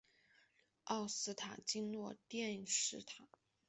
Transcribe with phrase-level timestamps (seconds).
[0.85, 3.27] 奥斯坦金诺电视塔。